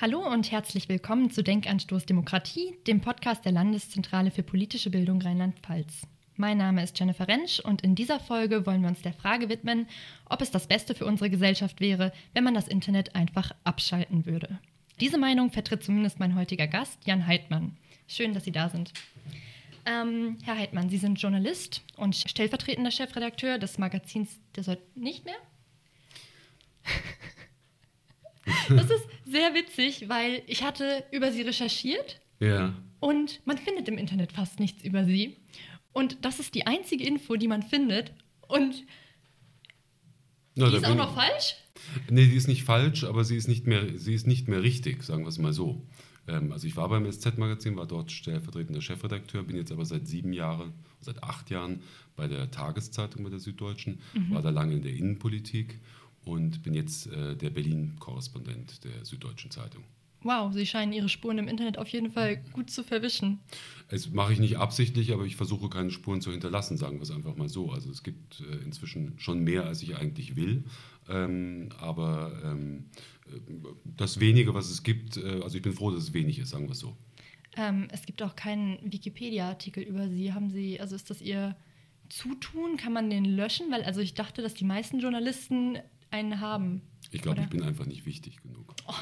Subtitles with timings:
[0.00, 6.06] Hallo und herzlich willkommen zu Denkanstoß Demokratie, dem Podcast der Landeszentrale für politische Bildung Rheinland-Pfalz.
[6.36, 9.88] Mein Name ist Jennifer Rentsch und in dieser Folge wollen wir uns der Frage widmen,
[10.26, 14.60] ob es das Beste für unsere Gesellschaft wäre, wenn man das Internet einfach abschalten würde.
[15.00, 17.76] Diese Meinung vertritt zumindest mein heutiger Gast, Jan Heidmann.
[18.06, 18.92] Schön, dass Sie da sind.
[19.84, 25.38] Ähm, Herr Heidmann, Sie sind Journalist und stellvertretender Chefredakteur des Magazins Der soll nicht mehr?
[28.68, 32.20] Das ist sehr witzig, weil ich hatte über sie recherchiert.
[32.40, 32.74] Ja.
[33.00, 35.36] Und man findet im Internet fast nichts über sie.
[35.92, 38.12] Und das ist die einzige Info, die man findet.
[38.46, 38.84] Und
[40.54, 41.56] Na, die ist auch noch falsch?
[42.10, 45.02] Nee, die ist nicht falsch, aber sie ist nicht mehr, sie ist nicht mehr richtig,
[45.02, 45.86] sagen wir es mal so.
[46.26, 50.32] Ähm, also ich war beim SZ-Magazin, war dort stellvertretender Chefredakteur, bin jetzt aber seit sieben
[50.32, 51.82] Jahren, seit acht Jahren
[52.16, 55.80] bei der Tageszeitung bei der Süddeutschen, war da lange in der Innenpolitik
[56.28, 59.84] und bin jetzt äh, der Berlin-Korrespondent der Süddeutschen Zeitung.
[60.22, 63.38] Wow, sie scheinen ihre Spuren im Internet auf jeden Fall gut zu verwischen.
[63.88, 67.12] Das mache ich nicht absichtlich, aber ich versuche keine Spuren zu hinterlassen, sagen wir es
[67.12, 67.70] einfach mal so.
[67.70, 70.64] Also es gibt äh, inzwischen schon mehr, als ich eigentlich will.
[71.08, 72.86] Ähm, aber ähm,
[73.26, 73.38] äh,
[73.84, 76.66] das wenige, was es gibt, äh, also ich bin froh, dass es wenig ist, sagen
[76.66, 76.96] wir es so.
[77.56, 80.32] Ähm, es gibt auch keinen Wikipedia-Artikel über sie.
[80.32, 81.56] Haben sie, also ist das ihr
[82.08, 82.76] Zutun?
[82.76, 83.70] Kann man den löschen?
[83.70, 85.78] Weil also ich dachte, dass die meisten Journalisten
[86.10, 86.82] einen haben.
[87.10, 88.74] Ich glaube, ich bin einfach nicht wichtig genug.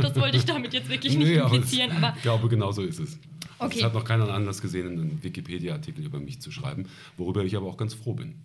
[0.00, 2.72] Das wollte ich damit jetzt wirklich nicht Nee, aber implizieren, es- aber ich glaube, genau
[2.72, 3.18] so ist es.
[3.58, 3.78] Okay.
[3.78, 6.86] Es hat noch keiner Anlass gesehen, einen Wikipedia-Artikel über mich zu schreiben,
[7.18, 8.36] worüber ich aber auch ganz froh bin.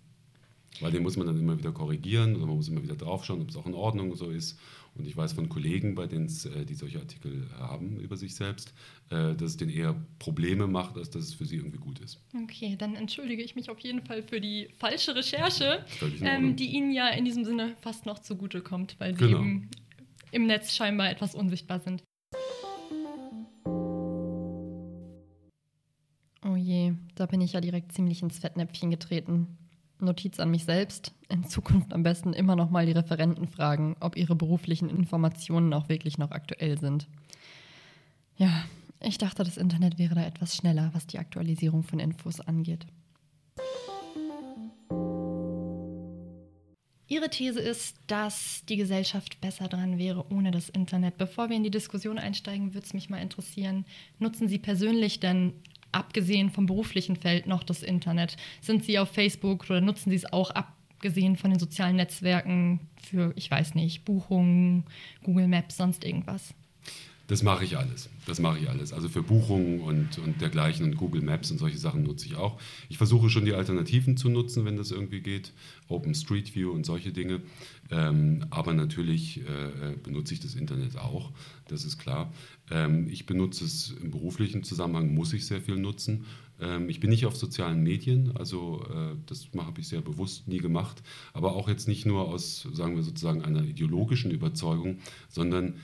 [0.80, 3.50] Weil den muss man dann immer wieder korrigieren oder man muss immer wieder draufschauen, ob
[3.50, 4.58] es auch in Ordnung so ist.
[4.94, 8.34] Und ich weiß von Kollegen, bei denen es, äh, die solche Artikel haben über sich
[8.34, 8.74] selbst,
[9.10, 12.20] äh, dass es denen eher Probleme macht, als dass es für sie irgendwie gut ist.
[12.42, 15.84] Okay, dann entschuldige ich mich auf jeden Fall für die falsche Recherche,
[16.22, 19.38] ähm, die Ihnen ja in diesem Sinne fast noch zugutekommt, weil Sie Genau.
[19.40, 19.70] eben
[20.30, 22.02] im Netz scheinbar etwas unsichtbar sind.
[26.44, 29.58] Oh je, da bin ich ja direkt ziemlich ins Fettnäpfchen getreten.
[30.02, 31.12] Notiz an mich selbst.
[31.28, 35.88] In Zukunft am besten immer noch mal die Referenten fragen, ob ihre beruflichen Informationen auch
[35.88, 37.06] wirklich noch aktuell sind.
[38.36, 38.64] Ja,
[39.00, 42.86] ich dachte, das Internet wäre da etwas schneller, was die Aktualisierung von Infos angeht.
[47.12, 51.18] Ihre These ist, dass die Gesellschaft besser dran wäre ohne das Internet.
[51.18, 53.84] Bevor wir in die Diskussion einsteigen, würde es mich mal interessieren,
[54.18, 55.52] nutzen Sie persönlich denn,
[55.92, 58.36] abgesehen vom beruflichen Feld, noch das Internet?
[58.60, 63.32] Sind Sie auf Facebook oder nutzen Sie es auch abgesehen von den sozialen Netzwerken für,
[63.36, 64.84] ich weiß nicht, Buchungen,
[65.22, 66.54] Google Maps, sonst irgendwas?
[67.32, 68.10] Das mache ich alles.
[68.26, 68.92] Das mache ich alles.
[68.92, 72.60] Also für Buchungen und, und dergleichen und Google Maps und solche Sachen nutze ich auch.
[72.90, 75.54] Ich versuche schon die Alternativen zu nutzen, wenn das irgendwie geht.
[75.88, 77.40] Open Street View und solche Dinge.
[77.90, 81.32] Ähm, aber natürlich äh, benutze ich das Internet auch.
[81.68, 82.30] Das ist klar.
[82.70, 86.26] Ähm, ich benutze es im beruflichen Zusammenhang, muss ich sehr viel nutzen.
[86.60, 90.58] Ähm, ich bin nicht auf sozialen Medien, also äh, das habe ich sehr bewusst nie
[90.58, 91.02] gemacht.
[91.32, 95.74] Aber auch jetzt nicht nur aus, sagen wir sozusagen, einer ideologischen Überzeugung, sondern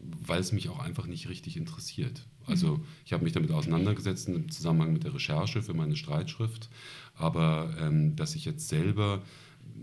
[0.00, 2.26] weil es mich auch einfach nicht richtig interessiert.
[2.46, 6.68] Also ich habe mich damit auseinandergesetzt im Zusammenhang mit der Recherche für meine Streitschrift,
[7.14, 9.22] aber ähm, dass ich jetzt selber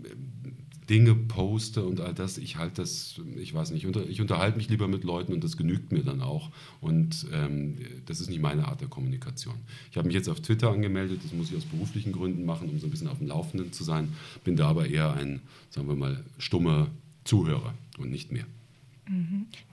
[0.04, 0.56] ähm,
[0.88, 4.88] Dinge poste und all das, ich halte das, ich weiß nicht, ich unterhalte mich lieber
[4.88, 6.50] mit Leuten und das genügt mir dann auch.
[6.80, 9.56] Und ähm, das ist nicht meine Art der Kommunikation.
[9.90, 12.78] Ich habe mich jetzt auf Twitter angemeldet, das muss ich aus beruflichen Gründen machen, um
[12.80, 15.96] so ein bisschen auf dem Laufenden zu sein, bin da aber eher ein, sagen wir
[15.96, 16.88] mal, stummer
[17.24, 18.46] Zuhörer und nicht mehr.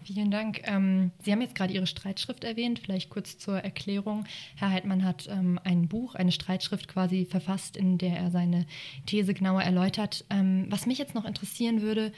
[0.04, 0.62] Vielen Dank.
[0.64, 2.80] Ähm, Sie haben jetzt gerade Ihre Streitschrift erwähnt.
[2.80, 4.26] Vielleicht kurz zur Erklärung.
[4.56, 8.66] Herr Heidmann hat ähm, ein Buch, eine Streitschrift quasi verfasst, in der er seine
[9.06, 10.24] These genauer erläutert.
[10.30, 12.14] Ähm, was mich jetzt noch interessieren würde,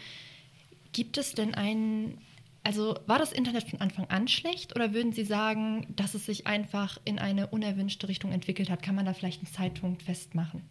[0.91, 2.19] gibt es denn einen,
[2.63, 6.46] also war das Internet von Anfang an schlecht oder würden Sie sagen, dass es sich
[6.46, 8.84] einfach in eine unerwünschte Richtung entwickelt hat?
[8.84, 10.61] Kann man da vielleicht einen Zeitpunkt festmachen?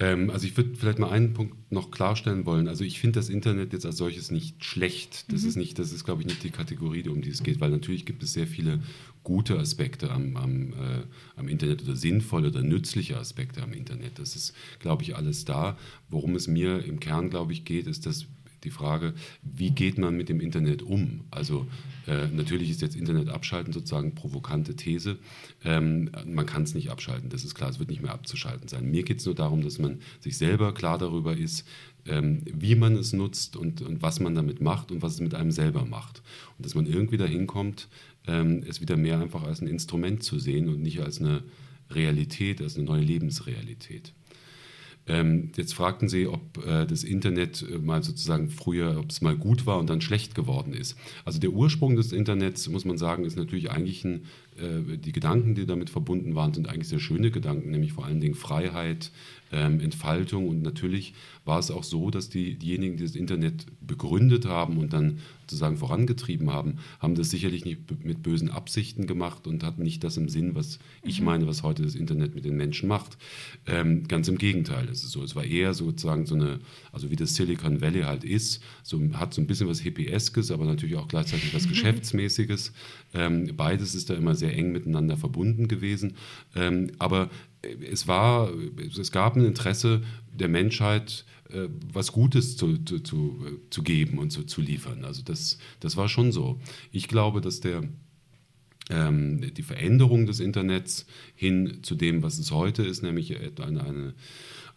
[0.00, 2.68] Ähm, also ich würde vielleicht mal einen Punkt noch klarstellen wollen.
[2.68, 5.32] Also ich finde das Internet jetzt als solches nicht schlecht.
[5.32, 7.70] Das ist nicht, das ist glaube ich nicht die Kategorie, um die es geht, weil
[7.70, 8.80] natürlich gibt es sehr viele
[9.24, 11.02] gute Aspekte am, am, äh,
[11.36, 14.18] am Internet oder sinnvolle oder nützliche Aspekte am Internet.
[14.18, 15.76] Das ist, glaube ich, alles da.
[16.08, 18.26] Worum es mir im Kern, glaube ich, geht, ist, dass
[18.64, 21.24] die Frage, wie geht man mit dem Internet um?
[21.30, 21.66] Also
[22.06, 25.18] äh, natürlich ist jetzt Internet abschalten sozusagen provokante These.
[25.64, 28.90] Ähm, man kann es nicht abschalten, das ist klar, es wird nicht mehr abzuschalten sein.
[28.90, 31.66] Mir geht es nur darum, dass man sich selber klar darüber ist,
[32.06, 35.34] ähm, wie man es nutzt und, und was man damit macht und was es mit
[35.34, 36.22] einem selber macht.
[36.56, 37.88] Und dass man irgendwie dahin kommt,
[38.26, 41.42] ähm, es wieder mehr einfach als ein Instrument zu sehen und nicht als eine
[41.90, 44.12] Realität, als eine neue Lebensrealität.
[45.08, 49.36] Ähm, jetzt fragten Sie, ob äh, das Internet äh, mal sozusagen früher, ob es mal
[49.36, 50.96] gut war und dann schlecht geworden ist.
[51.24, 54.26] Also der Ursprung des Internets, muss man sagen, ist natürlich eigentlich ein,
[54.58, 58.34] die Gedanken, die damit verbunden waren, sind eigentlich sehr schöne Gedanken, nämlich vor allen Dingen
[58.34, 59.10] Freiheit,
[59.52, 61.14] ähm, Entfaltung und natürlich
[61.44, 65.78] war es auch so, dass die, diejenigen, die das Internet begründet haben und dann sozusagen
[65.78, 70.28] vorangetrieben haben, haben das sicherlich nicht mit bösen Absichten gemacht und hatten nicht das im
[70.28, 71.26] Sinn, was ich mhm.
[71.26, 73.16] meine, was heute das Internet mit den Menschen macht.
[73.66, 75.22] Ähm, ganz im Gegenteil ist es so.
[75.22, 76.60] Es war eher sozusagen so eine,
[76.92, 80.66] also wie das Silicon Valley halt ist, so, hat so ein bisschen was Hippieskes, aber
[80.66, 82.72] natürlich auch gleichzeitig was Geschäftsmäßiges.
[83.14, 86.14] Ähm, beides ist da immer sehr eng miteinander verbunden gewesen.
[86.54, 87.30] Ähm, aber
[87.62, 88.50] es war,
[88.98, 90.02] es gab ein Interesse
[90.32, 95.04] der Menschheit, äh, was Gutes zu, zu, zu, zu geben und zu, zu liefern.
[95.04, 96.60] Also das, das war schon so.
[96.92, 97.82] Ich glaube, dass der,
[98.90, 104.14] ähm, die Veränderung des Internets hin zu dem, was es heute ist, nämlich eine, eine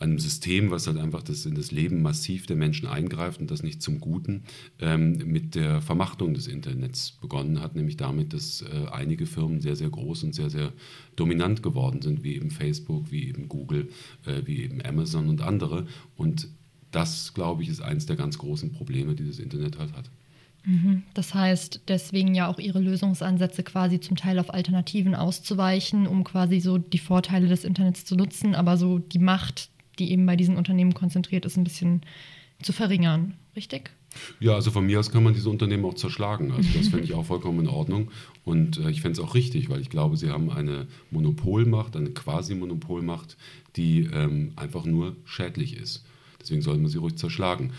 [0.01, 3.62] einem System, was halt einfach das, in das Leben massiv der Menschen eingreift und das
[3.62, 4.44] nicht zum Guten,
[4.80, 9.75] ähm, mit der Vermachtung des Internets begonnen hat, nämlich damit, dass äh, einige Firmen sehr,
[9.75, 10.74] sehr groß und sehr, sehr
[11.15, 13.89] dominant geworden sind, wie eben Facebook, wie eben Google,
[14.25, 15.86] äh, wie eben Amazon und andere.
[16.15, 16.47] Und
[16.89, 20.09] das, glaube ich, ist eines der ganz großen Probleme, die das Internet halt hat.
[20.63, 21.04] Mhm.
[21.13, 26.59] Das heißt, deswegen ja auch ihre Lösungsansätze quasi zum Teil auf Alternativen auszuweichen, um quasi
[26.59, 29.69] so die Vorteile des Internets zu nutzen, aber so die Macht
[30.01, 32.01] die eben bei diesen Unternehmen konzentriert ist, ein bisschen
[32.62, 33.36] zu verringern.
[33.56, 33.92] Richtig?
[34.39, 36.51] Ja, also von mir aus kann man diese Unternehmen auch zerschlagen.
[36.51, 38.12] Also das fände ich auch vollkommen in Ordnung.
[38.44, 42.09] Und äh, ich fände es auch richtig, weil ich glaube, sie haben eine Monopolmacht, eine
[42.09, 43.38] Quasi-Monopolmacht,
[43.75, 46.04] die ähm, einfach nur schädlich ist.
[46.42, 47.71] Deswegen sollte man sie ruhig zerschlagen.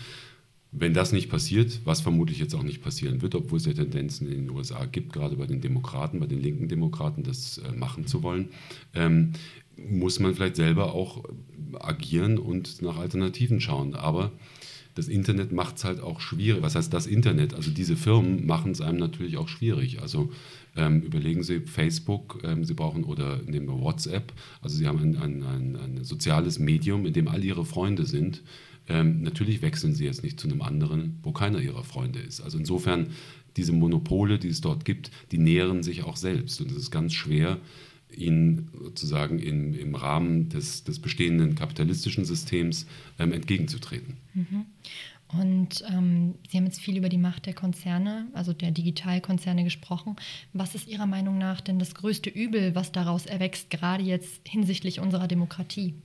[0.71, 4.27] Wenn das nicht passiert, was vermutlich jetzt auch nicht passieren wird, obwohl es ja Tendenzen
[4.27, 8.07] in den USA gibt, gerade bei den Demokraten, bei den linken Demokraten, das äh, machen
[8.07, 8.49] zu wollen,
[8.95, 9.33] ähm,
[9.77, 11.23] muss man vielleicht selber auch
[11.79, 13.95] agieren und nach Alternativen schauen.
[13.95, 14.31] Aber
[14.95, 16.61] das Internet macht es halt auch schwierig.
[16.61, 17.53] Was heißt das Internet?
[17.53, 20.01] Also diese Firmen machen es einem natürlich auch schwierig.
[20.01, 20.31] Also
[20.75, 24.33] ähm, überlegen Sie Facebook, ähm, Sie brauchen oder nehmen wir WhatsApp.
[24.61, 28.43] Also Sie haben ein, ein, ein, ein soziales Medium, in dem all Ihre Freunde sind.
[28.87, 32.41] Ähm, natürlich wechseln Sie jetzt nicht zu einem anderen, wo keiner Ihrer Freunde ist.
[32.41, 33.07] Also insofern
[33.57, 36.59] diese Monopole, die es dort gibt, die nähren sich auch selbst.
[36.61, 37.59] Und es ist ganz schwer,
[38.15, 42.85] ihnen sozusagen in, im Rahmen des, des bestehenden kapitalistischen Systems
[43.19, 44.17] ähm, entgegenzutreten.
[44.33, 44.65] Mhm.
[45.27, 50.15] Und ähm, Sie haben jetzt viel über die Macht der Konzerne, also der Digitalkonzerne gesprochen.
[50.53, 54.99] Was ist Ihrer Meinung nach denn das größte Übel, was daraus erwächst, gerade jetzt hinsichtlich
[54.99, 55.95] unserer Demokratie?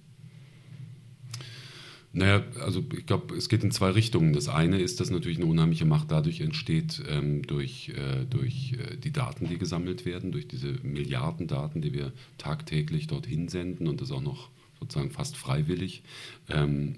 [2.18, 4.32] Naja, also ich glaube, es geht in zwei Richtungen.
[4.32, 8.96] Das eine ist, dass natürlich eine unheimliche Macht dadurch entsteht, ähm, durch, äh, durch äh,
[8.96, 14.00] die Daten, die gesammelt werden, durch diese Milliarden Daten, die wir tagtäglich dorthin senden und
[14.00, 14.50] das auch noch
[14.80, 16.02] sozusagen fast freiwillig.
[16.48, 16.96] Ähm,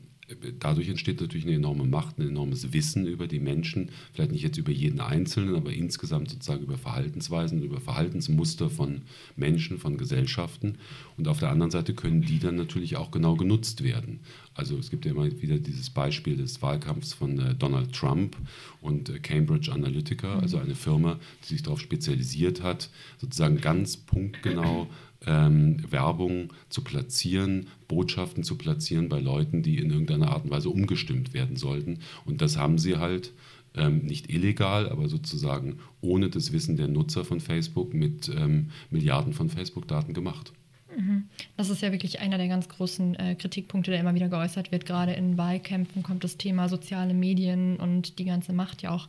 [0.58, 4.58] dadurch entsteht natürlich eine enorme Macht, ein enormes Wissen über die Menschen, vielleicht nicht jetzt
[4.58, 9.02] über jeden Einzelnen, aber insgesamt sozusagen über Verhaltensweisen, über Verhaltensmuster von
[9.36, 10.76] Menschen, von Gesellschaften.
[11.16, 14.20] Und auf der anderen Seite können die dann natürlich auch genau genutzt werden.
[14.54, 18.36] Also es gibt ja immer wieder dieses Beispiel des Wahlkampfs von äh, Donald Trump
[18.80, 24.88] und äh, Cambridge Analytica, also eine Firma, die sich darauf spezialisiert hat, sozusagen ganz punktgenau
[25.26, 30.70] ähm, Werbung zu platzieren, Botschaften zu platzieren bei Leuten, die in irgendeiner Art und Weise
[30.70, 31.98] umgestimmt werden sollten.
[32.24, 33.32] Und das haben sie halt
[33.74, 39.32] ähm, nicht illegal, aber sozusagen ohne das Wissen der Nutzer von Facebook mit ähm, Milliarden
[39.32, 40.52] von Facebook-Daten gemacht.
[40.96, 41.24] Mhm.
[41.56, 44.86] Das ist ja wirklich einer der ganz großen äh, Kritikpunkte, der immer wieder geäußert wird.
[44.86, 49.08] Gerade in Wahlkämpfen kommt das Thema soziale Medien und die ganze Macht ja auch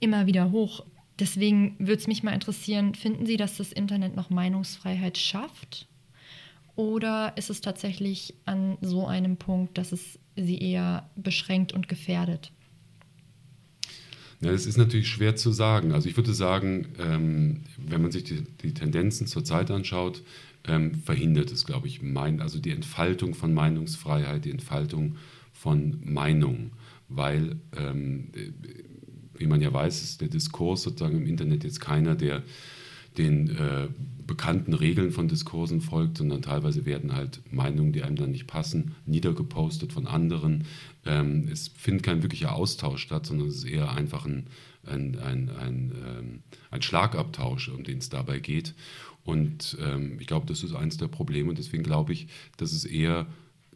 [0.00, 0.84] immer wieder hoch.
[1.22, 5.86] Deswegen würde es mich mal interessieren, finden Sie, dass das Internet noch Meinungsfreiheit schafft?
[6.74, 12.50] Oder ist es tatsächlich an so einem Punkt, dass es sie eher beschränkt und gefährdet?
[14.40, 15.92] Ja, das ist natürlich schwer zu sagen.
[15.92, 20.24] Also ich würde sagen, ähm, wenn man sich die, die, Tendenzen zur Zeit anschaut,
[20.66, 25.18] ähm, verhindert es, glaube ich, mein, also die Entfaltung von Meinungsfreiheit, die Entfaltung
[25.52, 26.72] von Meinung,
[27.08, 28.32] weil ähm,
[29.42, 32.42] wie man ja weiß, ist der Diskurs sozusagen im Internet jetzt keiner, der
[33.18, 33.88] den äh,
[34.26, 38.94] bekannten Regeln von Diskursen folgt, sondern teilweise werden halt Meinungen, die einem dann nicht passen,
[39.04, 40.64] niedergepostet von anderen.
[41.04, 44.46] Ähm, es findet kein wirklicher Austausch statt, sondern es ist eher einfach ein,
[44.86, 48.74] ein, ein, ein, ähm, ein Schlagabtausch, um den es dabei geht.
[49.24, 51.50] Und ähm, ich glaube, das ist eines der Probleme.
[51.50, 53.26] Und deswegen glaube ich, dass es eher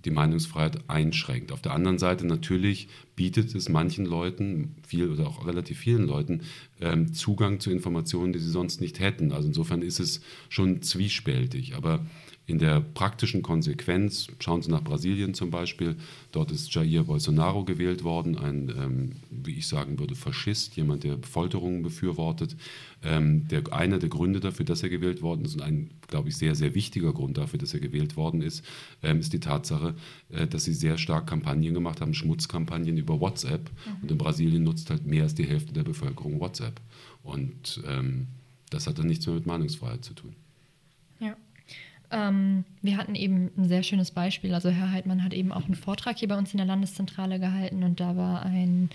[0.07, 1.53] die Meinungsfreiheit einschränkt.
[1.53, 6.43] Auf der anderen Seite natürlich bietet es manchen Leuten, viel oder auch relativ vielen Leuten,
[6.81, 9.33] ähm, Zugang zu Informationen, die sie sonst nicht hätten.
[9.33, 11.75] Also insofern ist es schon zwiespältig.
[11.75, 12.07] Aber
[12.49, 15.97] in der praktischen Konsequenz, schauen Sie nach Brasilien zum Beispiel,
[16.31, 21.19] dort ist Jair Bolsonaro gewählt worden, ein, ähm, wie ich sagen würde, Faschist, jemand, der
[21.19, 22.57] Folterungen befürwortet.
[23.03, 26.37] Ähm, der, einer der Gründe dafür, dass er gewählt worden ist und ein, glaube ich,
[26.37, 28.65] sehr, sehr wichtiger Grund dafür, dass er gewählt worden ist,
[29.03, 29.95] ähm, ist die Tatsache,
[30.31, 33.71] äh, dass sie sehr stark Kampagnen gemacht haben, Schmutzkampagnen über WhatsApp.
[33.71, 34.03] Mhm.
[34.03, 36.81] Und in Brasilien nutzt halt mehr als die Hälfte der Bevölkerung WhatsApp.
[37.25, 38.29] Und ähm,
[38.71, 40.35] das hat dann nichts mehr mit Meinungsfreiheit zu tun.
[41.19, 41.37] Ja.
[42.11, 44.55] Ähm, wir hatten eben ein sehr schönes Beispiel.
[44.55, 47.83] Also Herr Heidmann hat eben auch einen Vortrag hier bei uns in der Landeszentrale gehalten
[47.83, 48.91] und da war ein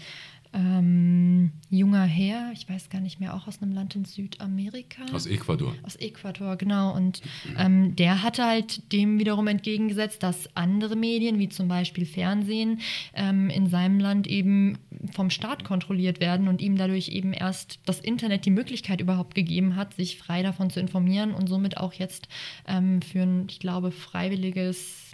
[0.53, 5.03] ähm, junger Herr, ich weiß gar nicht mehr, auch aus einem Land in Südamerika.
[5.13, 5.74] Aus Ecuador.
[5.84, 6.93] Aus Ecuador, genau.
[6.93, 7.22] Und
[7.58, 12.81] ähm, der hatte halt dem wiederum entgegengesetzt, dass andere Medien, wie zum Beispiel Fernsehen,
[13.13, 14.77] ähm, in seinem Land eben
[15.13, 19.75] vom Staat kontrolliert werden und ihm dadurch eben erst das Internet die Möglichkeit überhaupt gegeben
[19.77, 22.27] hat, sich frei davon zu informieren und somit auch jetzt
[22.67, 25.12] ähm, für ein, ich glaube, freiwilliges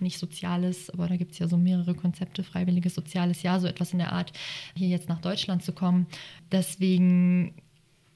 [0.00, 3.92] nicht soziales, aber da gibt es ja so mehrere Konzepte, freiwilliges soziales Jahr, so etwas
[3.92, 4.32] in der Art,
[4.74, 6.06] hier jetzt nach Deutschland zu kommen.
[6.52, 7.54] Deswegen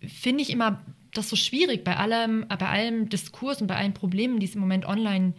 [0.00, 0.82] finde ich immer
[1.14, 4.60] das so schwierig bei allem, bei allem Diskurs und bei allen Problemen, die es im
[4.60, 5.34] Moment online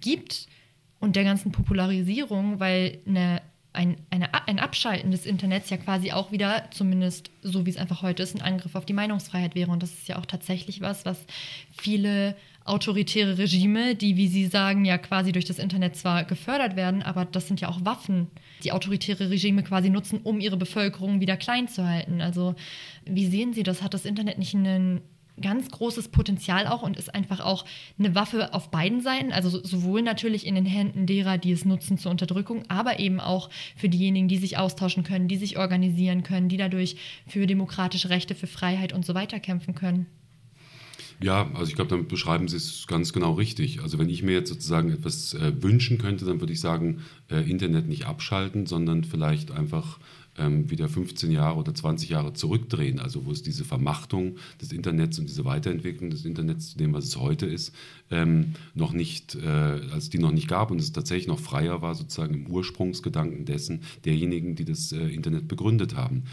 [0.00, 0.48] gibt
[0.98, 3.42] und der ganzen Popularisierung, weil eine
[3.72, 8.02] ein, eine, ein Abschalten des Internets ja quasi auch wieder, zumindest so wie es einfach
[8.02, 9.70] heute ist, ein Angriff auf die Meinungsfreiheit wäre.
[9.70, 11.24] Und das ist ja auch tatsächlich was, was
[11.70, 17.02] viele autoritäre Regime, die, wie Sie sagen, ja quasi durch das Internet zwar gefördert werden,
[17.02, 18.28] aber das sind ja auch Waffen,
[18.64, 22.20] die autoritäre Regime quasi nutzen, um ihre Bevölkerung wieder klein zu halten.
[22.20, 22.54] Also
[23.06, 23.82] wie sehen Sie das?
[23.82, 25.00] Hat das Internet nicht einen
[25.40, 27.64] ganz großes Potenzial auch und ist einfach auch
[27.98, 31.98] eine Waffe auf beiden Seiten, also sowohl natürlich in den Händen derer, die es nutzen
[31.98, 36.48] zur Unterdrückung, aber eben auch für diejenigen, die sich austauschen können, die sich organisieren können,
[36.48, 40.06] die dadurch für demokratische Rechte, für Freiheit und so weiter kämpfen können.
[41.22, 43.82] Ja, also ich glaube, damit beschreiben Sie es ganz genau richtig.
[43.82, 47.48] Also wenn ich mir jetzt sozusagen etwas äh, wünschen könnte, dann würde ich sagen, äh,
[47.48, 49.98] Internet nicht abschalten, sondern vielleicht einfach
[50.40, 55.18] ähm, wieder 15 Jahre oder 20 Jahre zurückdrehen, also wo es diese Vermachtung des Internets
[55.18, 57.74] und diese Weiterentwicklung des Internets zu dem, was es heute ist,
[58.10, 59.46] ähm, noch nicht, äh,
[59.92, 63.82] als die noch nicht gab und es tatsächlich noch freier war, sozusagen im Ursprungsgedanken dessen
[64.04, 66.24] derjenigen, die das äh, Internet begründet haben.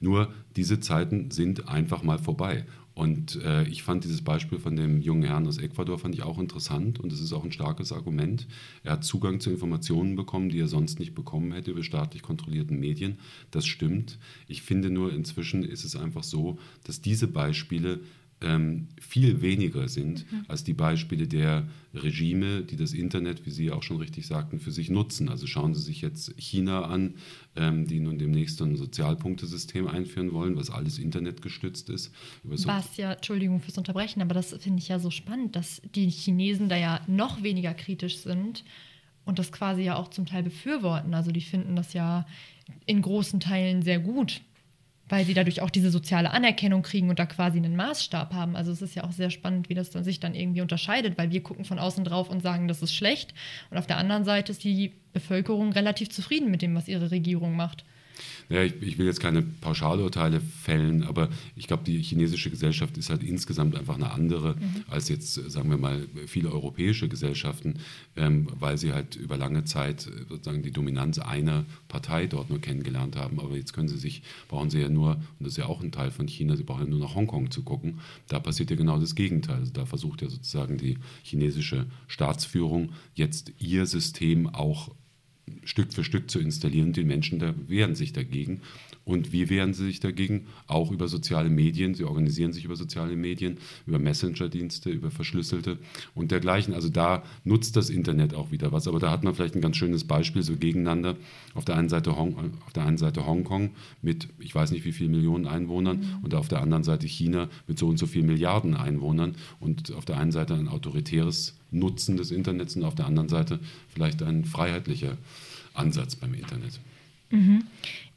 [0.00, 2.64] Nur diese Zeiten sind einfach mal vorbei.
[2.96, 6.38] Und äh, ich fand dieses Beispiel von dem jungen Herrn aus Ecuador fand ich auch
[6.38, 8.46] interessant und es ist auch ein starkes Argument.
[8.84, 12.80] Er hat Zugang zu Informationen bekommen, die er sonst nicht bekommen hätte über staatlich kontrollierten
[12.80, 13.18] Medien.
[13.50, 14.18] Das stimmt.
[14.48, 18.00] Ich finde nur inzwischen ist es einfach so, dass diese Beispiele
[18.42, 20.44] ähm, viel weniger sind mhm.
[20.48, 24.72] als die Beispiele der Regime, die das Internet, wie Sie auch schon richtig sagten, für
[24.72, 25.30] sich nutzen.
[25.30, 27.14] Also schauen Sie sich jetzt China an,
[27.56, 32.12] ähm, die nun demnächst ein Sozialpunktesystem einführen wollen, was alles internetgestützt ist.
[32.44, 36.68] was ja, Entschuldigung fürs Unterbrechen, aber das finde ich ja so spannend, dass die Chinesen
[36.68, 38.64] da ja noch weniger kritisch sind
[39.24, 41.14] und das quasi ja auch zum Teil befürworten.
[41.14, 42.26] Also die finden das ja
[42.84, 44.42] in großen Teilen sehr gut
[45.08, 48.56] weil sie dadurch auch diese soziale Anerkennung kriegen und da quasi einen Maßstab haben.
[48.56, 51.30] Also es ist ja auch sehr spannend, wie das dann sich dann irgendwie unterscheidet, weil
[51.30, 53.32] wir gucken von außen drauf und sagen, das ist schlecht.
[53.70, 57.54] Und auf der anderen Seite ist die Bevölkerung relativ zufrieden mit dem, was ihre Regierung
[57.56, 57.84] macht.
[58.48, 63.10] Ja, ich, ich, will jetzt keine Pauschalurteile fällen, aber ich glaube, die chinesische Gesellschaft ist
[63.10, 64.84] halt insgesamt einfach eine andere mhm.
[64.88, 67.80] als jetzt, sagen wir mal, viele europäische Gesellschaften,
[68.16, 73.16] ähm, weil sie halt über lange Zeit sozusagen die Dominanz einer Partei dort nur kennengelernt
[73.16, 73.40] haben.
[73.40, 75.92] Aber jetzt können sie sich, brauchen sie ja nur, und das ist ja auch ein
[75.92, 77.98] Teil von China, sie brauchen ja nur nach Hongkong zu gucken.
[78.28, 79.56] Da passiert ja genau das Gegenteil.
[79.56, 84.90] Also da versucht ja sozusagen die chinesische Staatsführung jetzt ihr System auch
[85.64, 86.92] Stück für Stück zu installieren.
[86.92, 88.60] Die Menschen da wehren sich dagegen.
[89.04, 90.46] Und wie wehren sie sich dagegen?
[90.66, 91.94] Auch über soziale Medien.
[91.94, 95.78] Sie organisieren sich über soziale Medien, über Messenger-Dienste, über verschlüsselte
[96.16, 96.74] und dergleichen.
[96.74, 98.88] Also da nutzt das Internet auch wieder was.
[98.88, 101.16] Aber da hat man vielleicht ein ganz schönes Beispiel so gegeneinander.
[101.54, 102.36] Auf der einen Seite, Hong,
[102.66, 103.70] auf der einen Seite Hongkong
[104.02, 106.24] mit, ich weiß nicht wie viele Millionen Einwohnern mhm.
[106.24, 109.36] und auf der anderen Seite China mit so und so vielen Milliarden Einwohnern.
[109.60, 113.60] Und auf der einen Seite ein autoritäres Nutzen des Internets und auf der anderen Seite
[113.88, 115.16] vielleicht ein freiheitlicher
[115.74, 116.80] Ansatz beim Internet.
[117.30, 117.64] Mhm.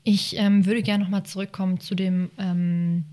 [0.03, 3.03] Ich ähm, würde gerne nochmal zurückkommen zu dem ähm,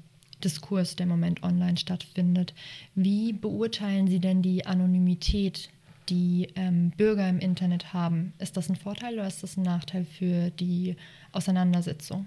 [0.45, 2.55] Diskurs, der im Moment online stattfindet.
[2.95, 5.71] Wie beurteilen Sie denn die Anonymität,
[6.09, 8.33] die ähm, Bürger im Internet haben?
[8.39, 10.97] Ist das ein Vorteil oder ist das ein Nachteil für die
[11.33, 12.27] Auseinandersetzung?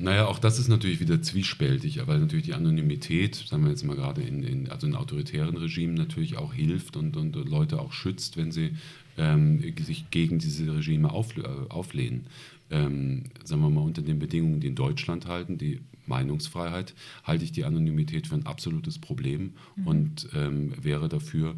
[0.00, 3.96] Naja, auch das ist natürlich wieder zwiespältig, weil natürlich die Anonymität, sagen wir jetzt mal
[3.96, 8.36] gerade in, in, also in autoritären Regimen natürlich auch hilft und, und Leute auch schützt,
[8.36, 8.70] wenn sie
[9.16, 12.26] ähm, sich gegen diese Regime auf, äh, auflehnen.
[12.70, 17.52] Ähm, sagen wir mal unter den Bedingungen, die in Deutschland halten, die Meinungsfreiheit halte ich
[17.52, 19.86] die Anonymität für ein absolutes Problem mhm.
[19.86, 21.54] und ähm, wäre dafür,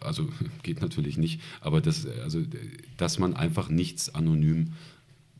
[0.00, 0.28] also
[0.62, 2.42] geht natürlich nicht, aber das, also,
[2.96, 4.72] dass man einfach nichts anonym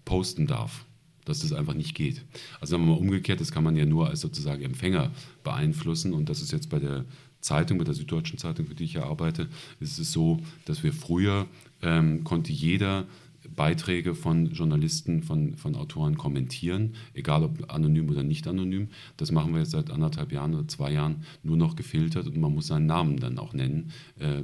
[0.05, 0.87] posten darf
[1.29, 2.25] dass das einfach nicht geht.
[2.61, 5.13] Also sagen wir mal umgekehrt, das kann man ja nur als sozusagen Empfänger
[5.45, 7.05] beeinflussen und das ist jetzt bei der
[7.41, 9.49] Zeitung, bei der Süddeutschen Zeitung, für die ich ja arbeite,
[9.81, 11.47] ist es so, dass wir früher
[11.83, 13.07] ähm, konnte jeder
[13.55, 18.89] Beiträge von Journalisten, von, von Autoren kommentieren, egal ob anonym oder nicht anonym.
[19.17, 22.55] Das machen wir jetzt seit anderthalb Jahren oder zwei Jahren nur noch gefiltert und man
[22.55, 24.43] muss seinen Namen dann auch nennen, äh,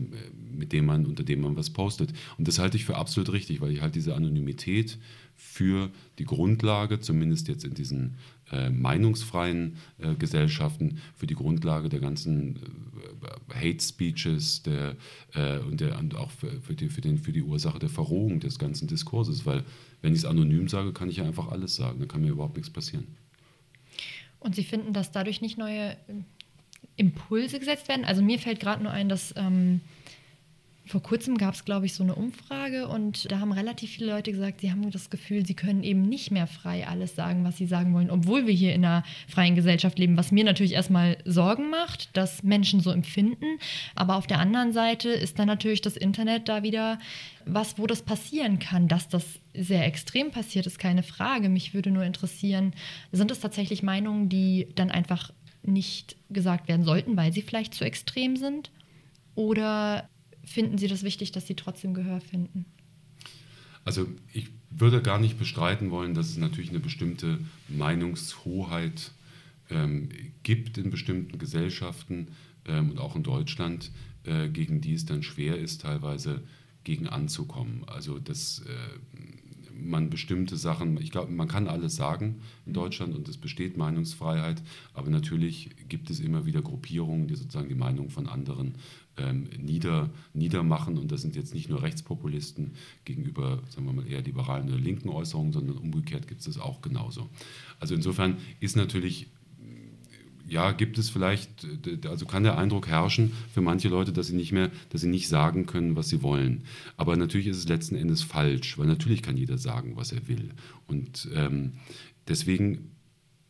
[0.53, 2.13] mit dem man, unter dem man was postet.
[2.39, 4.99] Und das halte ich für absolut richtig, weil ich halt diese Anonymität
[5.37, 8.17] für die Grundlage, zumindest jetzt in diesen
[8.53, 14.97] äh, meinungsfreien äh, Gesellschaften, für die Grundlage der ganzen äh, Hate Speeches der,
[15.35, 18.41] äh, und, der, und auch für, für, die, für, den, für die Ursache der Verrohung
[18.41, 19.47] des ganzen Diskurses.
[19.47, 19.65] Weil
[20.03, 22.57] wenn ich es anonym sage, kann ich ja einfach alles sagen, dann kann mir überhaupt
[22.57, 23.07] nichts passieren.
[24.41, 25.97] Und Sie finden, dass dadurch nicht neue äh,
[26.97, 28.05] Impulse gesetzt werden?
[28.05, 29.81] Also mir fällt gerade nur ein, dass ähm,
[30.87, 34.33] vor kurzem gab es, glaube ich, so eine Umfrage und da haben relativ viele Leute
[34.33, 37.67] gesagt, sie haben das Gefühl, sie können eben nicht mehr frei alles sagen, was sie
[37.67, 41.71] sagen wollen, obwohl wir hier in einer freien Gesellschaft leben, was mir natürlich erstmal Sorgen
[41.71, 43.59] macht, dass Menschen so empfinden.
[43.95, 46.99] Aber auf der anderen Seite ist dann natürlich das Internet da wieder
[47.47, 48.87] was, wo das passieren kann.
[48.87, 49.25] Dass das
[49.55, 51.49] sehr extrem passiert, ist keine Frage.
[51.49, 52.75] Mich würde nur interessieren,
[53.11, 57.85] sind es tatsächlich Meinungen, die dann einfach nicht gesagt werden sollten, weil sie vielleicht zu
[57.85, 58.71] extrem sind?
[59.35, 60.09] Oder
[60.45, 62.67] finden Sie das wichtig, dass Sie trotzdem Gehör finden?
[63.85, 69.13] Also ich würde gar nicht bestreiten wollen, dass es natürlich eine bestimmte Meinungshoheit
[69.71, 70.09] ähm,
[70.43, 72.29] gibt in bestimmten Gesellschaften
[72.67, 73.91] ähm, und auch in Deutschland,
[74.25, 76.43] äh, gegen die es dann schwer ist, teilweise
[76.83, 77.85] gegen anzukommen.
[77.87, 78.99] Also dass äh,
[79.75, 84.63] man bestimmte Sachen, ich glaube, man kann alles sagen in Deutschland und es besteht Meinungsfreiheit,
[84.93, 88.77] aber natürlich gibt es immer wieder Gruppierungen, die sozusagen die Meinung von anderen
[89.17, 90.99] ähm, nieder, niedermachen.
[90.99, 92.73] Und das sind jetzt nicht nur Rechtspopulisten
[93.05, 96.83] gegenüber, sagen wir mal, eher liberalen oder linken Äußerungen, sondern umgekehrt gibt es das auch
[96.83, 97.29] genauso.
[97.81, 99.29] Also insofern ist natürlich
[100.47, 101.67] ja, gibt es vielleicht,
[102.07, 105.29] also kann der Eindruck herrschen für manche Leute, dass sie nicht mehr, dass sie nicht
[105.29, 106.65] sagen können, was sie wollen.
[106.97, 110.51] Aber natürlich ist es letzten Endes falsch, weil natürlich kann jeder sagen, was er will.
[110.87, 111.73] Und ähm,
[112.29, 112.91] deswegen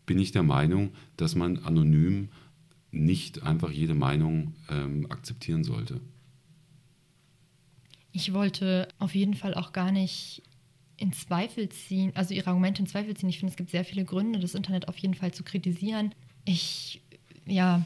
[0.06, 2.28] bin ich der Meinung, dass man anonym
[2.94, 6.00] nicht einfach jede Meinung ähm, akzeptieren sollte.
[8.12, 10.42] Ich wollte auf jeden Fall auch gar nicht
[10.96, 13.28] in Zweifel ziehen, also ihre Argumente in Zweifel ziehen.
[13.28, 16.14] Ich finde, es gibt sehr viele Gründe, das Internet auf jeden Fall zu kritisieren.
[16.44, 17.02] Ich,
[17.46, 17.84] ja,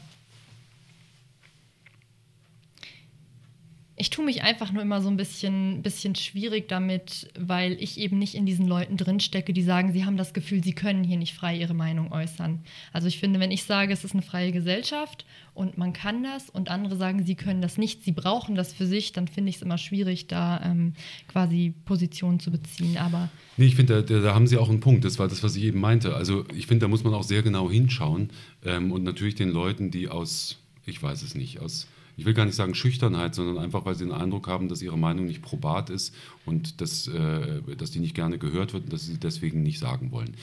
[3.99, 8.17] ich tue mich einfach nur immer so ein bisschen, bisschen schwierig damit, weil ich eben
[8.17, 11.35] nicht in diesen Leuten drinstecke, die sagen, sie haben das Gefühl, sie können hier nicht
[11.35, 12.59] frei ihre Meinung äußern.
[12.93, 16.49] Also ich finde, wenn ich sage, es ist eine freie Gesellschaft und man kann das
[16.49, 19.57] und andere sagen, sie können das nicht, sie brauchen das für sich, dann finde ich
[19.57, 20.93] es immer schwierig, da ähm,
[21.27, 22.95] quasi Positionen zu beziehen.
[22.95, 25.03] Aber nee, ich finde, da, da, haben Sie auch einen Punkt.
[25.03, 26.15] Das war das, was ich eben meinte.
[26.15, 28.29] Also ich finde, da muss man auch sehr genau hinschauen
[28.63, 31.87] ähm, und natürlich den Leuten, die aus, ich weiß es nicht, aus
[32.19, 34.97] ich will gar nicht sagen Schüchternheit, sondern einfach, weil sie den Eindruck haben, dass ihre
[34.97, 36.13] Meinung nicht probat ist
[36.45, 40.11] und dass, äh, dass die nicht gerne gehört wird und dass sie deswegen nicht sagen
[40.11, 40.35] wollen.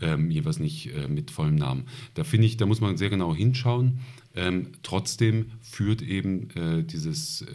[0.00, 1.86] Ähm, jeweils nicht äh, mit vollem Namen.
[2.14, 3.98] Da finde ich, da muss man sehr genau hinschauen.
[4.36, 7.46] Ähm, trotzdem führt eben äh, dieses, äh,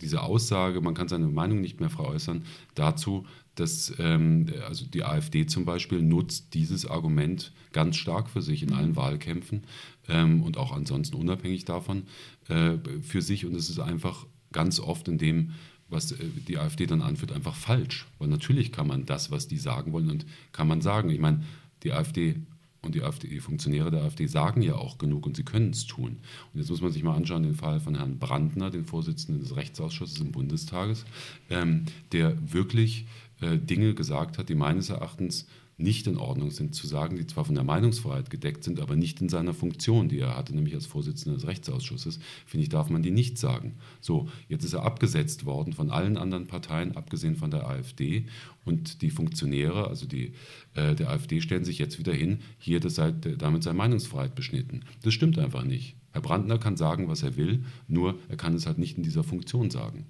[0.00, 2.42] diese Aussage, man kann seine Meinung nicht mehr frei äußern,
[2.74, 3.24] dazu,
[3.60, 8.72] dass ähm, also die AfD zum Beispiel nutzt dieses Argument ganz stark für sich in
[8.72, 9.64] allen Wahlkämpfen
[10.08, 12.04] ähm, und auch ansonsten unabhängig davon
[12.48, 13.46] äh, für sich.
[13.46, 15.52] Und es ist einfach ganz oft in dem,
[15.88, 16.16] was äh,
[16.46, 18.06] die AfD dann anführt, einfach falsch.
[18.18, 21.10] Weil natürlich kann man das, was die sagen wollen, und kann man sagen.
[21.10, 21.44] Ich meine,
[21.82, 22.36] die AfD
[22.80, 25.86] und die, AfD, die Funktionäre der AfD sagen ja auch genug und sie können es
[25.86, 26.18] tun.
[26.52, 29.56] Und jetzt muss man sich mal anschauen, den Fall von Herrn Brandner, den Vorsitzenden des
[29.56, 31.04] Rechtsausschusses im Bundestages,
[31.50, 33.06] ähm, der wirklich
[33.40, 35.46] äh, Dinge gesagt hat, die meines Erachtens
[35.78, 39.20] nicht in Ordnung sind, zu sagen, die zwar von der Meinungsfreiheit gedeckt sind, aber nicht
[39.20, 43.02] in seiner Funktion, die er hatte, nämlich als Vorsitzender des Rechtsausschusses, finde ich, darf man
[43.02, 43.76] die nicht sagen.
[44.00, 48.26] So, jetzt ist er abgesetzt worden von allen anderen Parteien, abgesehen von der AfD.
[48.64, 50.32] Und die Funktionäre, also die
[50.74, 54.84] äh, der AfD, stellen sich jetzt wieder hin, hier das sei, damit sei Meinungsfreiheit beschnitten.
[55.02, 55.94] Das stimmt einfach nicht.
[56.10, 59.22] Herr Brandner kann sagen, was er will, nur er kann es halt nicht in dieser
[59.22, 60.06] Funktion sagen.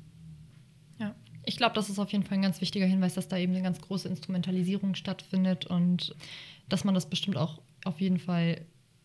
[1.48, 3.62] Ich glaube, das ist auf jeden Fall ein ganz wichtiger Hinweis, dass da eben eine
[3.62, 6.14] ganz große Instrumentalisierung stattfindet und
[6.68, 8.60] dass man das bestimmt auch auf jeden Fall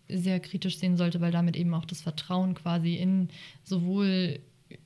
[0.09, 3.29] sehr kritisch sehen sollte, weil damit eben auch das Vertrauen quasi in
[3.63, 4.41] sowohl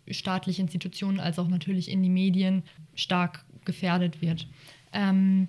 [0.07, 2.61] staatliche Institutionen als auch natürlich in die Medien
[2.93, 4.47] stark gefährdet wird.
[4.93, 5.47] Ähm,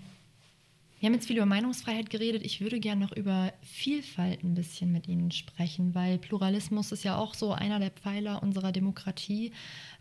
[1.01, 2.43] Wir haben jetzt viel über Meinungsfreiheit geredet.
[2.45, 7.17] Ich würde gerne noch über Vielfalt ein bisschen mit Ihnen sprechen, weil Pluralismus ist ja
[7.17, 9.53] auch so einer der Pfeiler unserer Demokratie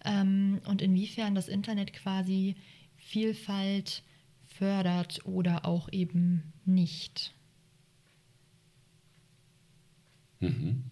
[0.03, 2.55] ähm, und inwiefern das Internet quasi
[2.95, 4.01] Vielfalt
[4.47, 7.33] fördert oder auch eben nicht.
[10.39, 10.83] Mhm.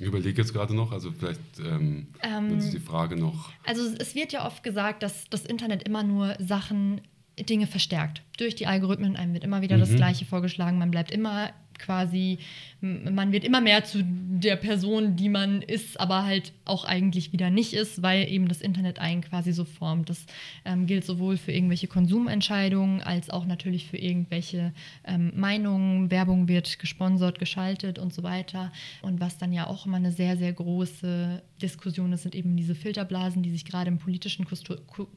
[0.00, 3.50] Ich überlege jetzt gerade noch, also vielleicht ähm, ähm, die Frage noch.
[3.64, 7.00] Also es wird ja oft gesagt, dass das Internet immer nur Sachen
[7.38, 8.22] Dinge verstärkt.
[8.38, 9.80] Durch die Algorithmen einem wird immer wieder mhm.
[9.80, 10.78] das Gleiche vorgeschlagen.
[10.78, 12.38] Man bleibt immer quasi,
[12.80, 17.50] man wird immer mehr zu der Person, die man ist, aber halt auch eigentlich wieder
[17.50, 20.10] nicht ist, weil eben das Internet einen quasi so formt.
[20.10, 20.26] Das
[20.64, 24.72] ähm, gilt sowohl für irgendwelche Konsumentscheidungen als auch natürlich für irgendwelche
[25.04, 26.10] ähm, Meinungen.
[26.10, 28.72] Werbung wird gesponsert, geschaltet und so weiter.
[29.02, 32.74] Und was dann ja auch immer eine sehr, sehr große Diskussion ist, sind eben diese
[32.74, 34.46] Filterblasen, die sich gerade im politischen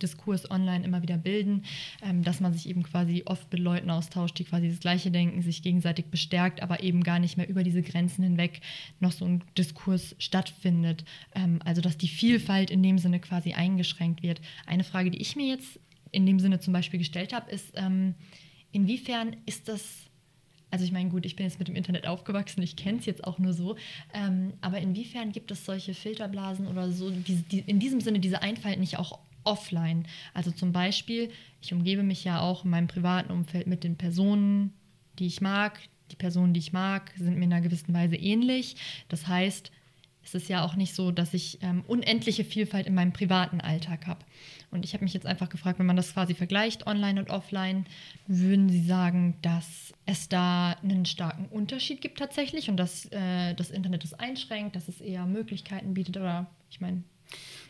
[0.01, 1.63] Diskurs online immer wieder bilden,
[2.01, 5.41] ähm, dass man sich eben quasi oft mit Leuten austauscht, die quasi das Gleiche denken,
[5.41, 8.61] sich gegenseitig bestärkt, aber eben gar nicht mehr über diese Grenzen hinweg
[8.99, 11.05] noch so ein Diskurs stattfindet.
[11.35, 14.41] Ähm, also dass die Vielfalt in dem Sinne quasi eingeschränkt wird.
[14.65, 15.79] Eine Frage, die ich mir jetzt
[16.11, 18.15] in dem Sinne zum Beispiel gestellt habe, ist, ähm,
[18.71, 20.07] inwiefern ist das
[20.69, 23.23] also ich meine, gut, ich bin jetzt mit dem Internet aufgewachsen, ich kenne es jetzt
[23.23, 23.77] auch nur so,
[24.13, 28.41] ähm, aber inwiefern gibt es solche Filterblasen oder so, die, die, in diesem Sinne diese
[28.41, 30.05] Einfalt nicht auch offline?
[30.33, 34.73] Also zum Beispiel, ich umgebe mich ja auch in meinem privaten Umfeld mit den Personen,
[35.19, 35.79] die ich mag.
[36.11, 38.75] Die Personen, die ich mag, sind mir in einer gewissen Weise ähnlich.
[39.09, 39.71] Das heißt,
[40.23, 44.07] es ist ja auch nicht so, dass ich ähm, unendliche Vielfalt in meinem privaten Alltag
[44.07, 44.19] habe.
[44.69, 47.85] Und ich habe mich jetzt einfach gefragt, wenn man das quasi vergleicht, online und offline,
[48.27, 53.71] würden Sie sagen, dass es da einen starken Unterschied gibt tatsächlich und dass äh, das
[53.71, 57.03] Internet das einschränkt, dass es eher Möglichkeiten bietet oder ich meine,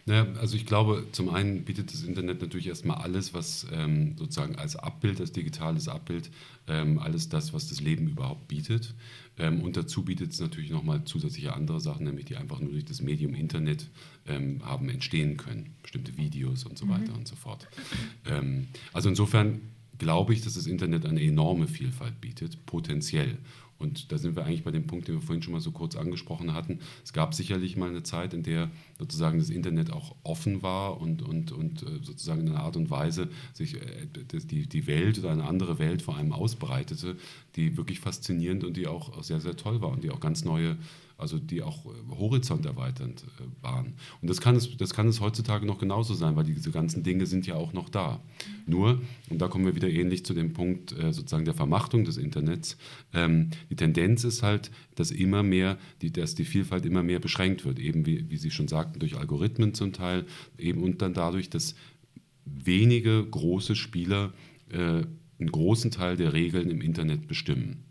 [0.08, 4.56] naja, also ich glaube, zum einen bietet das Internet natürlich erstmal alles, was ähm, sozusagen
[4.56, 6.32] als Abbild, als digitales Abbild,
[6.68, 8.96] ähm, alles das, was das Leben überhaupt bietet.
[9.38, 12.86] Ähm, und dazu bietet es natürlich nochmal zusätzliche andere Sachen, nämlich die einfach nur durch
[12.86, 13.88] das Medium Internet
[14.28, 15.76] ähm, haben entstehen können.
[15.84, 16.92] Bestimmte Videos und so mhm.
[16.92, 17.68] weiter und so fort.
[18.26, 19.60] Ähm, also insofern
[19.98, 23.38] glaube ich, dass das Internet eine enorme Vielfalt bietet, potenziell.
[23.80, 25.96] Und da sind wir eigentlich bei dem Punkt, den wir vorhin schon mal so kurz
[25.96, 26.80] angesprochen hatten.
[27.04, 31.22] Es gab sicherlich mal eine Zeit, in der sozusagen das Internet auch offen war und,
[31.22, 35.32] und, und äh, sozusagen in einer Art und Weise sich äh, die, die Welt oder
[35.32, 37.18] eine andere Welt vor allem ausbreitete,
[37.56, 40.78] die wirklich faszinierend und die auch sehr, sehr toll war und die auch ganz neue
[41.18, 43.96] also die auch äh, horizonterweiternd äh, waren.
[44.22, 47.26] Und das kann, es, das kann es heutzutage noch genauso sein, weil diese ganzen Dinge
[47.26, 48.22] sind ja auch noch da.
[48.66, 52.18] Nur, und da kommen wir wieder ähnlich zu dem Punkt äh, sozusagen der Vermachtung des
[52.18, 52.78] Internets,
[53.14, 57.66] ähm, die Tendenz ist halt, dass immer mehr, die, dass die Vielfalt immer mehr beschränkt
[57.66, 60.26] wird, eben wie, wie Sie schon sagten, durch Algorithmen zum Teil,
[60.58, 61.76] eben und dann dadurch, dass
[62.46, 64.34] wenige große Spieler
[64.70, 65.04] äh,
[65.40, 67.86] einen großen Teil der Regeln im Internet bestimmen.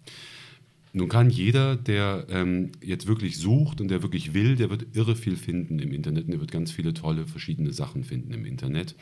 [0.96, 5.14] Nun kann jeder, der ähm, jetzt wirklich sucht und der wirklich will, der wird irre
[5.14, 8.94] viel finden im Internet und der wird ganz viele tolle verschiedene Sachen finden im Internet.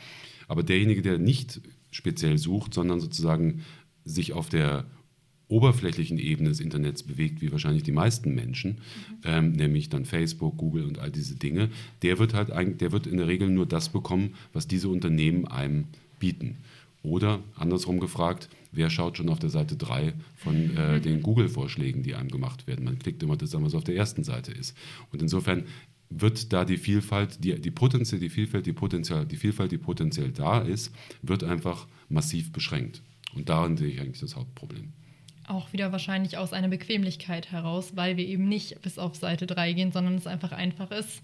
[0.49, 3.61] Aber derjenige, der nicht speziell sucht, sondern sozusagen
[4.03, 4.85] sich auf der
[5.47, 9.17] oberflächlichen Ebene des Internets bewegt, wie wahrscheinlich die meisten Menschen, mhm.
[9.23, 11.69] ähm, nämlich dann Facebook, Google und all diese Dinge,
[12.01, 15.47] der wird halt eigentlich, der wird in der Regel nur das bekommen, was diese Unternehmen
[15.47, 15.85] einem
[16.19, 16.57] bieten.
[17.03, 21.01] Oder andersrum gefragt, wer schaut schon auf der Seite 3 von äh, mhm.
[21.01, 22.85] den Google-Vorschlägen, die einem gemacht werden?
[22.85, 24.75] Man klickt immer das was auf der ersten Seite ist.
[25.11, 25.65] Und insofern
[26.09, 30.31] wird da die Vielfalt, die, die potenziell, die Vielfalt, die potenziell, die Vielfalt, die potenziell
[30.31, 33.01] da ist, wird einfach massiv beschränkt.
[33.33, 34.93] Und darin sehe ich eigentlich das Hauptproblem.
[35.47, 39.73] Auch wieder wahrscheinlich aus einer Bequemlichkeit heraus, weil wir eben nicht bis auf Seite 3
[39.73, 41.21] gehen, sondern es einfach einfach ist.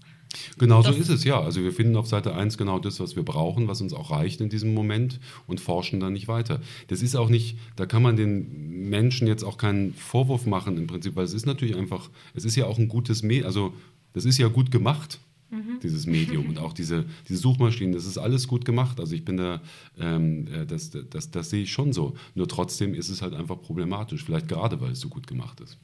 [0.58, 1.40] Genau so ist es, ja.
[1.40, 4.40] Also wir finden auf Seite 1 genau das, was wir brauchen, was uns auch reicht
[4.40, 6.60] in diesem Moment und forschen dann nicht weiter.
[6.88, 10.86] Das ist auch nicht, da kann man den Menschen jetzt auch keinen Vorwurf machen im
[10.86, 13.74] Prinzip, weil es ist natürlich einfach, es ist ja auch ein gutes Medium, also
[14.12, 15.18] das ist ja gut gemacht,
[15.50, 15.78] mhm.
[15.82, 18.98] dieses Medium und auch diese, diese Suchmaschinen, das ist alles gut gemacht.
[19.00, 19.60] Also ich bin da,
[19.98, 22.14] ähm, äh, das, das, das, das sehe ich schon so.
[22.34, 25.78] Nur trotzdem ist es halt einfach problematisch, vielleicht gerade, weil es so gut gemacht ist.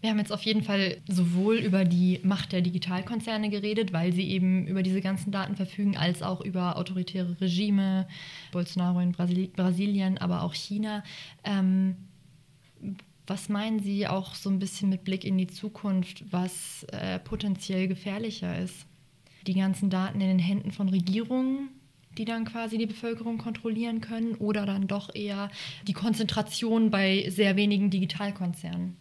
[0.00, 4.28] Wir haben jetzt auf jeden Fall sowohl über die Macht der Digitalkonzerne geredet, weil sie
[4.30, 8.06] eben über diese ganzen Daten verfügen, als auch über autoritäre Regime,
[8.52, 11.02] Bolsonaro in Brasil Brasilien, aber auch China.
[11.42, 11.96] Ähm,
[13.26, 17.88] was meinen Sie auch so ein bisschen mit Blick in die Zukunft, was äh, potenziell
[17.88, 18.86] gefährlicher ist?
[19.46, 21.70] Die ganzen Daten in den Händen von Regierungen,
[22.16, 25.50] die dann quasi die Bevölkerung kontrollieren können, oder dann doch eher
[25.88, 28.96] die Konzentration bei sehr wenigen Digitalkonzernen?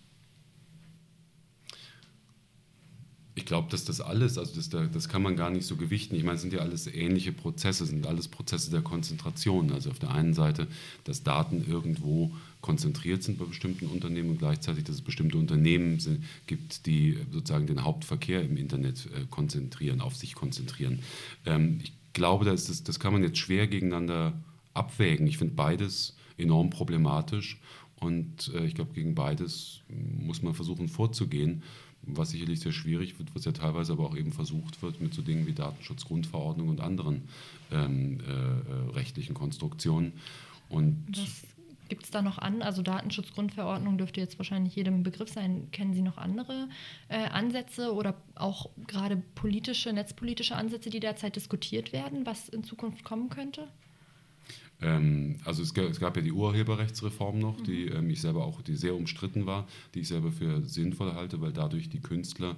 [3.38, 6.16] Ich glaube, dass das alles, also das, das kann man gar nicht so gewichten.
[6.16, 9.72] Ich meine, es sind ja alles ähnliche Prozesse, sind alles Prozesse der Konzentration.
[9.72, 10.66] Also auf der einen Seite,
[11.04, 16.24] dass Daten irgendwo konzentriert sind bei bestimmten Unternehmen und gleichzeitig, dass es bestimmte Unternehmen sind,
[16.48, 21.04] gibt, die sozusagen den Hauptverkehr im Internet äh, konzentrieren, auf sich konzentrieren.
[21.46, 24.34] Ähm, ich glaube, das, das kann man jetzt schwer gegeneinander
[24.74, 25.28] abwägen.
[25.28, 27.60] Ich finde beides enorm problematisch
[28.00, 31.62] und äh, ich glaube, gegen beides muss man versuchen vorzugehen
[32.08, 35.22] was sicherlich sehr schwierig wird, was ja teilweise aber auch eben versucht wird mit so
[35.22, 37.24] Dingen wie Datenschutzgrundverordnung und anderen
[37.72, 40.14] ähm, äh, äh rechtlichen Konstruktionen.
[40.70, 41.44] Und was
[41.90, 42.62] gibt es da noch an?
[42.62, 45.70] Also Datenschutzgrundverordnung dürfte jetzt wahrscheinlich jedem Begriff sein.
[45.72, 46.70] Kennen Sie noch andere
[47.08, 53.04] äh, Ansätze oder auch gerade politische, netzpolitische Ansätze, die derzeit diskutiert werden, was in Zukunft
[53.04, 53.68] kommen könnte?
[54.82, 57.96] Ähm, also es gab, es gab, ja die Urheberrechtsreform noch, die mhm.
[57.96, 61.54] ähm, ich selber auch, die sehr umstritten war, die ich selber für sinnvoll halte, weil
[61.54, 62.56] dadurch die Künstler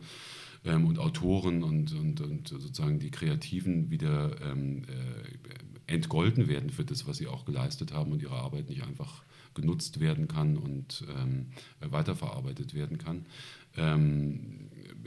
[0.65, 6.85] ähm, und Autoren und, und, und, sozusagen die Kreativen wieder ähm, äh, entgolten werden für
[6.85, 9.23] das, was sie auch geleistet haben und ihre Arbeit nicht einfach
[9.55, 11.47] genutzt werden kann und ähm,
[11.79, 13.25] weiterverarbeitet werden kann.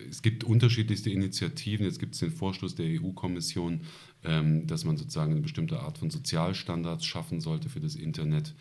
[0.08, 1.86] Es gibt unterschiedlichste Initiativen.
[1.86, 3.82] Jetzt gibt es den Vorschluss der EU-Kommission,
[4.24, 8.54] ähm, dass man sozusagen eine bestimmte Art von Sozialstandards schaffen sollte für das Internet.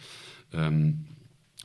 [0.53, 1.05] Ähm,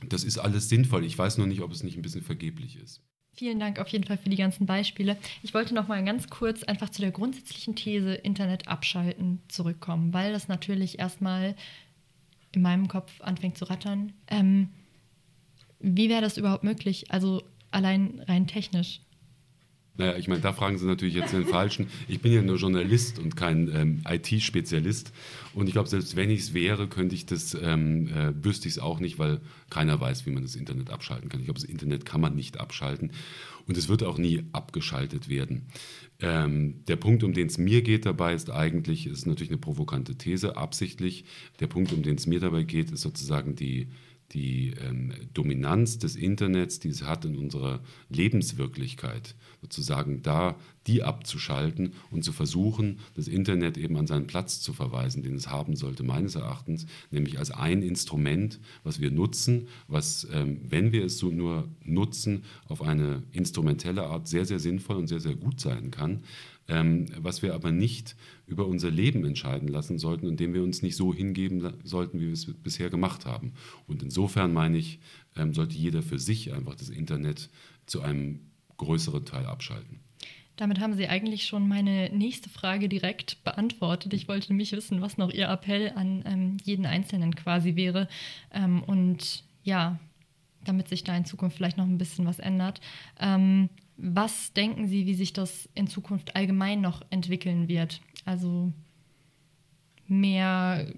[0.07, 1.05] das ist alles sinnvoll.
[1.05, 3.01] Ich weiß nur nicht, ob es nicht ein bisschen vergeblich ist.
[3.33, 5.15] Vielen Dank auf jeden Fall für die ganzen Beispiele.
[5.43, 10.31] Ich wollte noch mal ganz kurz einfach zu der grundsätzlichen These Internet abschalten zurückkommen, weil
[10.31, 11.55] das natürlich erstmal
[12.51, 14.13] in meinem Kopf anfängt zu rattern.
[14.27, 14.69] Ähm,
[15.79, 17.11] wie wäre das überhaupt möglich?
[17.11, 19.01] Also allein rein technisch.
[19.97, 21.87] Naja, ich meine, da fragen Sie natürlich jetzt den Falschen.
[22.07, 25.11] Ich bin ja nur Journalist und kein ähm, IT-Spezialist.
[25.53, 28.75] Und ich glaube, selbst wenn ich es wäre, könnte ich das, ähm, äh, wüsste ich
[28.75, 31.39] es auch nicht, weil keiner weiß, wie man das Internet abschalten kann.
[31.39, 33.11] Ich glaube, das Internet kann man nicht abschalten.
[33.67, 35.65] Und es wird auch nie abgeschaltet werden.
[36.19, 40.15] Ähm, der Punkt, um den es mir geht dabei, ist eigentlich, ist natürlich eine provokante
[40.15, 41.25] These, absichtlich.
[41.59, 43.87] Der Punkt, um den es mir dabei geht, ist sozusagen die
[44.33, 51.93] die ähm, Dominanz des Internets, die es hat in unserer Lebenswirklichkeit, sozusagen da die abzuschalten
[52.11, 56.03] und zu versuchen, das Internet eben an seinen Platz zu verweisen, den es haben sollte,
[56.03, 61.29] meines Erachtens, nämlich als ein Instrument, was wir nutzen, was, ähm, wenn wir es so
[61.29, 66.23] nur nutzen, auf eine instrumentelle Art sehr, sehr sinnvoll und sehr, sehr gut sein kann,
[66.67, 70.81] ähm, was wir aber nicht über unser Leben entscheiden lassen sollten und dem wir uns
[70.81, 73.53] nicht so hingeben sollten, wie wir es bisher gemacht haben.
[73.87, 74.99] Und insofern meine ich,
[75.35, 77.49] ähm, sollte jeder für sich einfach das Internet
[77.85, 78.39] zu einem
[78.77, 79.99] größeren Teil abschalten.
[80.57, 84.13] Damit haben Sie eigentlich schon meine nächste Frage direkt beantwortet.
[84.13, 88.07] Ich wollte nämlich wissen, was noch Ihr Appell an ähm, jeden Einzelnen quasi wäre.
[88.51, 89.99] Ähm, und ja,
[90.65, 92.81] damit sich da in Zukunft vielleicht noch ein bisschen was ändert.
[93.19, 98.01] Ähm, was denken Sie, wie sich das in Zukunft allgemein noch entwickeln wird?
[98.25, 98.71] Also
[100.07, 100.93] mehr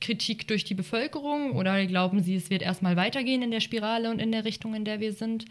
[0.00, 4.20] Kritik durch die Bevölkerung oder glauben Sie, es wird erstmal weitergehen in der Spirale und
[4.20, 5.44] in der Richtung, in der wir sind?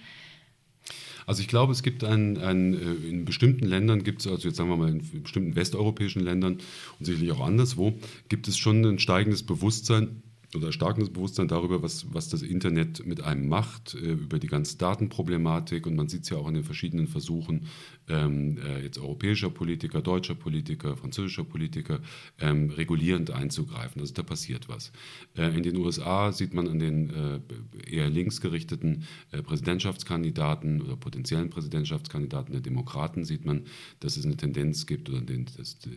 [1.26, 4.58] Also ich glaube, es gibt ein, ein äh, in bestimmten Ländern gibt es, also jetzt
[4.58, 6.60] sagen wir mal in bestimmten westeuropäischen Ländern
[7.00, 7.94] und sicherlich auch anderswo,
[8.30, 10.24] gibt es schon ein steigendes Bewusstsein
[10.56, 14.78] oder starkes Bewusstsein darüber, was, was das Internet mit einem macht, äh, über die ganze
[14.78, 15.86] Datenproblematik.
[15.86, 17.68] Und man sieht es ja auch in den verschiedenen Versuchen
[18.08, 22.00] ähm, äh, jetzt europäischer Politiker, deutscher Politiker, französischer Politiker,
[22.40, 24.00] ähm, regulierend einzugreifen.
[24.00, 24.92] Also da passiert was.
[25.36, 27.40] Äh, in den USA sieht man an den äh,
[27.90, 33.64] eher linksgerichteten äh, Präsidentschaftskandidaten oder potenziellen Präsidentschaftskandidaten der Demokraten, sieht man,
[34.00, 35.46] dass es eine Tendenz gibt oder den,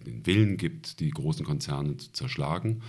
[0.06, 2.82] den Willen gibt, die großen Konzerne zu zerschlagen.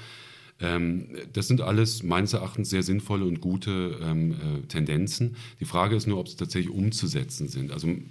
[0.62, 5.36] Ähm, das sind alles meines Erachtens sehr sinnvolle und gute ähm, äh, Tendenzen.
[5.60, 7.72] Die Frage ist nur, ob sie tatsächlich umzusetzen sind.
[7.72, 8.02] Also äh,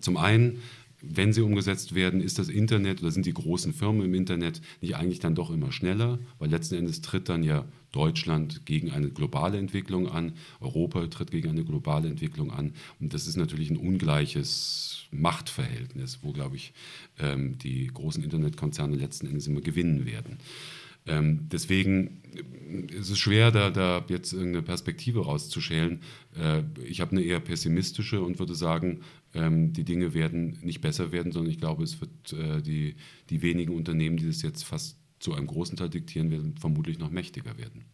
[0.00, 0.58] zum einen,
[1.00, 4.96] wenn sie umgesetzt werden, ist das Internet oder sind die großen Firmen im Internet nicht
[4.96, 9.58] eigentlich dann doch immer schneller, weil letzten Endes tritt dann ja Deutschland gegen eine globale
[9.58, 15.06] Entwicklung an, Europa tritt gegen eine globale Entwicklung an und das ist natürlich ein ungleiches
[15.10, 16.74] Machtverhältnis, wo, glaube ich,
[17.18, 20.38] ähm, die großen Internetkonzerne letzten Endes immer gewinnen werden.
[21.06, 22.22] Ähm, deswegen
[22.88, 26.00] ist es schwer, da, da jetzt irgendeine Perspektive rauszuschälen.
[26.36, 29.00] Äh, ich habe eine eher pessimistische und würde sagen,
[29.34, 32.96] ähm, die Dinge werden nicht besser werden, sondern ich glaube, es wird äh, die,
[33.30, 37.10] die wenigen Unternehmen, die das jetzt fast zu einem großen Teil diktieren werden, vermutlich noch
[37.10, 37.84] mächtiger werden.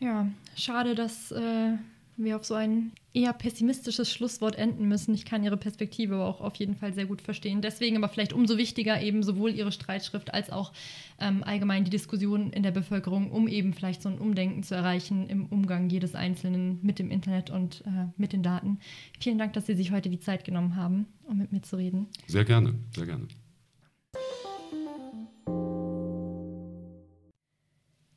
[0.00, 1.76] Ja, schade, dass äh,
[2.16, 5.14] wir auf so ein eher pessimistisches Schlusswort enden müssen.
[5.14, 7.62] Ich kann Ihre Perspektive aber auch auf jeden Fall sehr gut verstehen.
[7.62, 10.72] Deswegen aber vielleicht umso wichtiger eben sowohl Ihre Streitschrift als auch
[11.20, 15.28] ähm, allgemein die Diskussion in der Bevölkerung, um eben vielleicht so ein Umdenken zu erreichen
[15.28, 18.78] im Umgang jedes Einzelnen mit dem Internet und äh, mit den Daten.
[19.20, 22.08] Vielen Dank, dass Sie sich heute die Zeit genommen haben, um mit mir zu reden.
[22.26, 23.28] Sehr gerne, sehr gerne.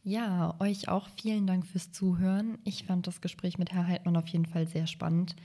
[0.07, 2.59] Ja, euch auch vielen Dank fürs Zuhören.
[2.63, 5.35] Ich fand das Gespräch mit Herr Heidmann auf jeden Fall sehr spannend.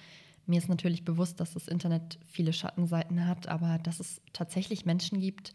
[0.47, 5.19] Mir ist natürlich bewusst, dass das Internet viele Schattenseiten hat, aber dass es tatsächlich Menschen
[5.19, 5.53] gibt,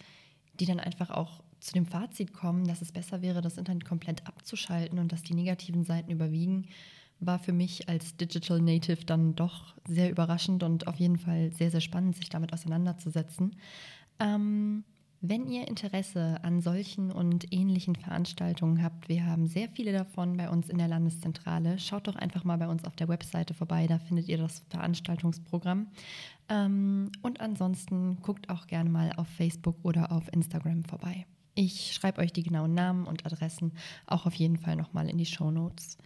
[0.60, 4.28] die dann einfach auch zu dem Fazit kommen, dass es besser wäre, das Internet komplett
[4.28, 6.66] abzuschalten und dass die negativen Seiten überwiegen,
[7.22, 11.72] war für mich als Digital Native dann doch sehr überraschend und auf jeden Fall sehr,
[11.72, 13.56] sehr spannend, sich damit auseinanderzusetzen.
[14.20, 14.84] Ähm,
[15.22, 20.50] wenn ihr Interesse an solchen und ähnlichen Veranstaltungen habt, wir haben sehr viele davon bei
[20.50, 23.98] uns in der Landeszentrale, schaut doch einfach mal bei uns auf der Webseite vorbei, da
[23.98, 25.88] findet ihr das Veranstaltungsprogramm.
[26.50, 31.26] Ähm, und ansonsten guckt auch gerne mal auf Facebook oder auf Instagram vorbei.
[31.56, 33.72] Ich schreibe euch die genauen Namen und Adressen
[34.06, 35.98] auch auf jeden Fall nochmal in die Show Notes.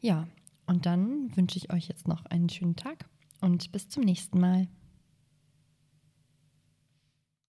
[0.00, 0.28] Ja,
[0.66, 3.06] und dann wünsche ich euch jetzt noch einen schönen Tag
[3.40, 4.68] und bis zum nächsten Mal.